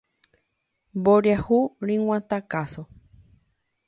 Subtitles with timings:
[0.99, 2.81] Mboriahu ryg̃uatã káso.